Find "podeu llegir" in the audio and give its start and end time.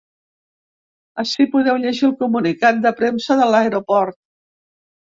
1.57-2.09